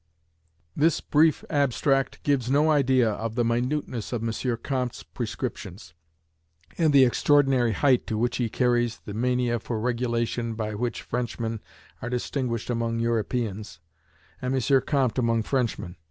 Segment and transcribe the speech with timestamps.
[0.75, 4.57] This brief abstract gives no idea of the minuteness of M.
[4.63, 5.93] Comte's prescriptions,
[6.75, 11.59] and the extraordinary height to which he carries the mania for regulation by which Frenchmen
[12.01, 13.79] are distinguished among Europeans,
[14.41, 14.81] and M.
[14.87, 15.95] Comte among Frenchmen.